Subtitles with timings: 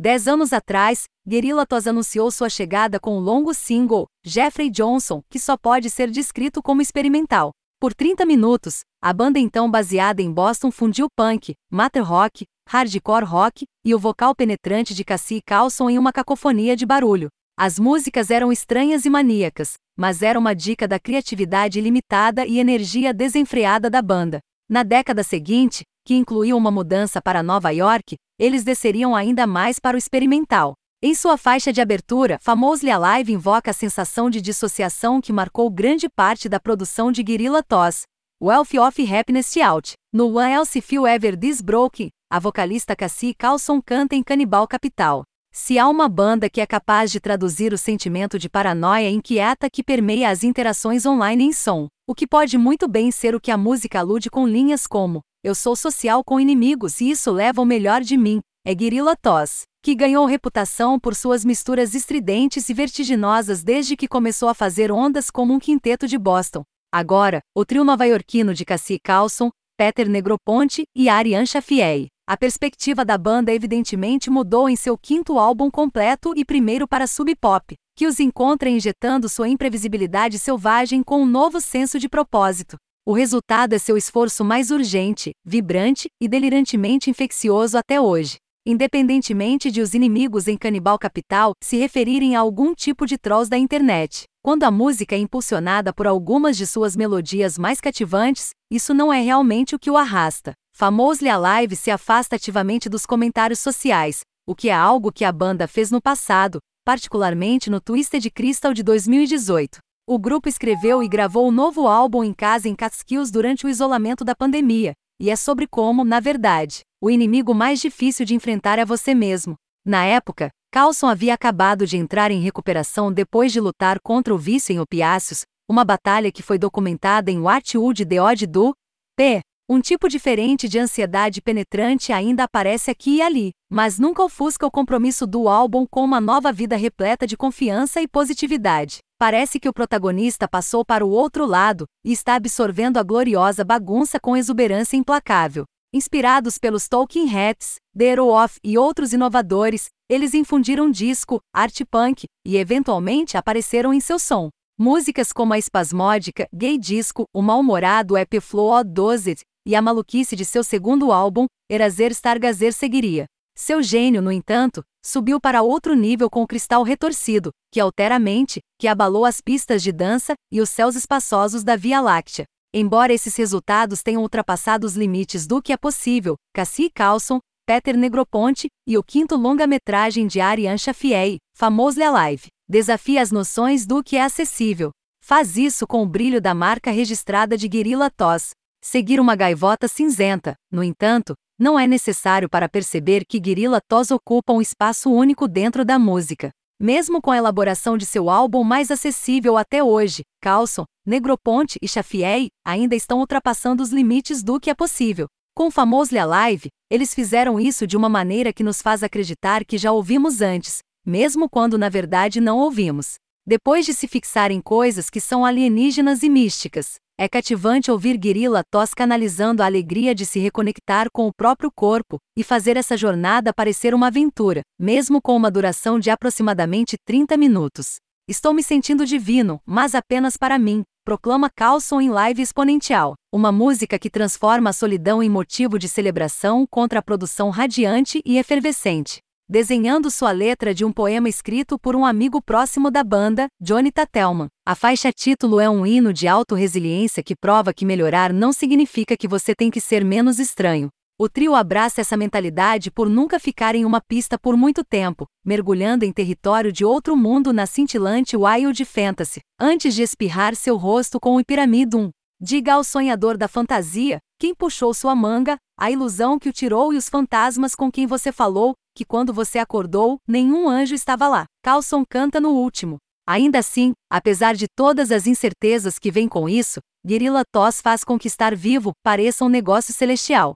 [0.00, 5.40] Dez anos atrás, Guerrilla Toss anunciou sua chegada com o longo single, Jeffrey Johnson, que
[5.40, 7.50] só pode ser descrito como experimental.
[7.80, 13.64] Por 30 minutos, a banda então baseada em Boston fundiu punk, matter rock, hardcore rock
[13.84, 17.28] e o vocal penetrante de Cassie Carlson em uma cacofonia de barulho.
[17.58, 23.12] As músicas eram estranhas e maníacas, mas era uma dica da criatividade ilimitada e energia
[23.12, 24.38] desenfreada da banda.
[24.70, 29.94] Na década seguinte, que incluiu uma mudança para Nova York, eles desceriam ainda mais para
[29.94, 30.72] o experimental.
[31.02, 36.08] Em sua faixa de abertura, Famosely Alive invoca a sensação de dissociação que marcou grande
[36.08, 38.04] parte da produção de Guerrilla Toss,
[38.42, 39.92] Wealth of Happiness Out.
[40.10, 45.24] No One Else Feel Ever This Broken, a vocalista Cassie Carlson canta em Canibal Capital.
[45.52, 49.84] Se há uma banda que é capaz de traduzir o sentimento de paranoia inquieta que
[49.84, 53.58] permeia as interações online em som, o que pode muito bem ser o que a
[53.58, 58.02] música alude com linhas como Eu sou social com inimigos e isso leva o melhor
[58.02, 63.96] de mim, é Guerrilla Toss que ganhou reputação por suas misturas estridentes e vertiginosas desde
[63.96, 66.64] que começou a fazer ondas como um quinteto de Boston.
[66.92, 72.08] Agora, o trio nova-iorquino de Cassie Carlson, Peter Negroponte e Ariane Chafiei.
[72.28, 77.34] A perspectiva da banda evidentemente mudou em seu quinto álbum completo e primeiro para Sub
[77.36, 82.76] Pop, que os encontra injetando sua imprevisibilidade selvagem com um novo senso de propósito.
[83.08, 89.80] O resultado é seu esforço mais urgente, vibrante e delirantemente infeccioso até hoje independentemente de
[89.80, 94.24] os inimigos em Canibal Capital se referirem a algum tipo de trolls da internet.
[94.44, 99.22] Quando a música é impulsionada por algumas de suas melodias mais cativantes, isso não é
[99.22, 100.52] realmente o que o arrasta.
[100.76, 105.66] Famosely Alive se afasta ativamente dos comentários sociais, o que é algo que a banda
[105.66, 109.78] fez no passado, particularmente no Twisted Crystal de 2018.
[110.10, 113.68] O grupo escreveu e gravou o um novo álbum em casa em Catskills durante o
[113.68, 118.78] isolamento da pandemia, e é sobre como, na verdade, o inimigo mais difícil de enfrentar
[118.78, 119.54] é você mesmo.
[119.84, 124.72] Na época, Carlson havia acabado de entrar em recuperação depois de lutar contra o vício
[124.72, 128.72] em opiáceos, uma batalha que foi documentada em What Would the Odd Do?
[129.14, 129.42] P.
[129.68, 134.70] Um tipo diferente de ansiedade penetrante ainda aparece aqui e ali, mas nunca ofusca o
[134.70, 138.98] compromisso do álbum com uma nova vida repleta de confiança e positividade.
[139.18, 144.18] Parece que o protagonista passou para o outro lado e está absorvendo a gloriosa bagunça
[144.18, 145.64] com exuberância implacável.
[145.92, 152.56] Inspirados pelos Talking Heads, The Off e outros inovadores, eles infundiram disco, art punk e
[152.56, 154.48] eventualmente apareceram em seu som.
[154.78, 160.44] Músicas como a espasmódica, gay disco, o mal-humorado Ep Flow 12 e a maluquice de
[160.44, 163.26] seu segundo álbum, Eraser Stargazer seguiria.
[163.60, 168.18] Seu gênio, no entanto, subiu para outro nível com o cristal retorcido, que altera a
[168.18, 172.44] mente, que abalou as pistas de dança e os céus espaçosos da Via Láctea.
[172.72, 178.68] Embora esses resultados tenham ultrapassado os limites do que é possível, Cassie Carlson, Peter Negroponte
[178.86, 184.22] e o quinto longa-metragem de Ariane Chafiei, Famosely Alive, desafia as noções do que é
[184.22, 184.92] acessível.
[185.20, 190.54] Faz isso com o brilho da marca registrada de Guerrilla Toss, Seguir uma gaivota cinzenta,
[190.70, 195.84] no entanto, não é necessário para perceber que Guerrilla Toss ocupa um espaço único dentro
[195.84, 196.50] da música.
[196.80, 202.50] Mesmo com a elaboração de seu álbum mais acessível até hoje, Carlson, Negroponte e Chafiei
[202.64, 205.26] ainda estão ultrapassando os limites do que é possível.
[205.56, 209.76] Com o famoso Alive, eles fizeram isso de uma maneira que nos faz acreditar que
[209.76, 213.14] já ouvimos antes, mesmo quando na verdade não ouvimos.
[213.44, 218.62] Depois de se fixar em coisas que são alienígenas e místicas, é cativante ouvir Guerrilla
[218.70, 223.52] Toss canalizando a alegria de se reconectar com o próprio corpo e fazer essa jornada
[223.52, 227.96] parecer uma aventura, mesmo com uma duração de aproximadamente 30 minutos.
[228.28, 233.98] Estou me sentindo divino, mas apenas para mim, proclama Carlson em live exponencial, uma música
[233.98, 240.10] que transforma a solidão em motivo de celebração contra a produção radiante e efervescente desenhando
[240.10, 244.48] sua letra de um poema escrito por um amigo próximo da banda, Johnny Tatelman.
[244.66, 249.26] A faixa título é um hino de auto-resiliência que prova que melhorar não significa que
[249.26, 250.88] você tem que ser menos estranho.
[251.18, 256.04] O trio abraça essa mentalidade por nunca ficar em uma pista por muito tempo, mergulhando
[256.04, 261.36] em território de outro mundo na cintilante Wild Fantasy, antes de espirrar seu rosto com
[261.36, 262.10] o Piramidum.
[262.40, 266.96] Diga ao sonhador da fantasia, quem puxou sua manga, a ilusão que o tirou e
[266.96, 271.44] os fantasmas com quem você falou, que quando você acordou, nenhum anjo estava lá.
[271.62, 272.96] Carlson canta no último.
[273.24, 278.18] Ainda assim, apesar de todas as incertezas que vêm com isso, Guerrilla Toss faz com
[278.18, 280.54] que estar vivo pareça um negócio celestial.